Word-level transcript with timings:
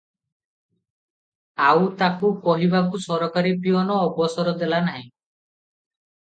ଆଉ 1.65 1.83
ତାକୁ 1.99 2.31
କହିବାକୁ 2.47 3.01
ସରକାରୀ 3.05 3.53
ପିଅନ 3.67 3.99
ଅବସର 4.07 4.57
ଦେଲା 4.63 4.81
ନାହିଁ। 4.89 5.05